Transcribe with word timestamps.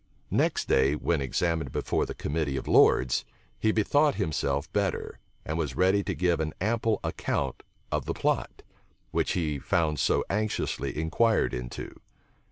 Next 0.31 0.67
day, 0.67 0.95
when 0.95 1.21
examined 1.21 1.71
before 1.71 2.07
the 2.07 2.15
committee 2.15 2.57
of 2.57 2.67
lords, 2.67 3.23
he 3.59 3.71
bethought 3.71 4.15
himself 4.15 4.73
better, 4.73 5.19
and 5.45 5.59
was 5.59 5.75
ready 5.75 6.03
to 6.05 6.15
give 6.15 6.39
an 6.39 6.55
ample 6.59 6.99
account 7.03 7.61
of 7.91 8.05
the 8.05 8.15
plot, 8.15 8.63
which 9.11 9.33
he 9.33 9.59
found 9.59 9.99
so 9.99 10.25
anxiously 10.27 10.97
inquired 10.97 11.53
into. 11.53 12.01